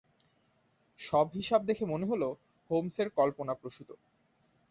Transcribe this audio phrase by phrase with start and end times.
[0.99, 2.23] সব হিসাব দেখে মনে হল
[2.69, 3.89] হোমসের কল্পনাপ্রসূত।